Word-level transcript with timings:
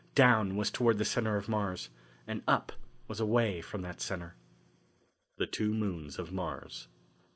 "Down" 0.15 0.55
was 0.55 0.71
toward 0.71 0.97
the 0.97 1.05
centre 1.05 1.37
of 1.37 1.47
Mars, 1.47 1.89
and 2.25 2.41
"up" 2.47 2.71
was 3.07 3.19
away 3.19 3.61
from 3.61 3.83
that 3.83 4.01
centre. 4.01 4.33
The 5.37 5.45
Two 5.45 5.75
Moons 5.75 6.17
of 6.17 6.31
Mars. 6.31 6.87